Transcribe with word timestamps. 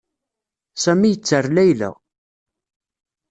Sami 0.83 1.07
yetter 1.09 1.45
Layla. 1.55 1.89